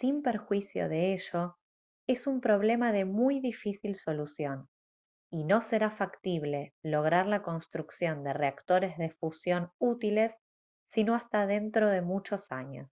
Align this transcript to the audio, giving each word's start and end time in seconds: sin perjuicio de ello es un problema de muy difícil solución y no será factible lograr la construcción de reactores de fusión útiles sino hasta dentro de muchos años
sin 0.00 0.22
perjuicio 0.22 0.88
de 0.88 1.12
ello 1.12 1.58
es 2.06 2.26
un 2.26 2.40
problema 2.40 2.90
de 2.90 3.04
muy 3.04 3.38
difícil 3.38 3.98
solución 3.98 4.70
y 5.30 5.44
no 5.44 5.60
será 5.60 5.90
factible 5.90 6.72
lograr 6.82 7.26
la 7.26 7.42
construcción 7.42 8.24
de 8.24 8.32
reactores 8.32 8.96
de 8.96 9.10
fusión 9.10 9.70
útiles 9.76 10.34
sino 10.88 11.14
hasta 11.16 11.46
dentro 11.46 11.88
de 11.90 12.00
muchos 12.00 12.50
años 12.50 12.88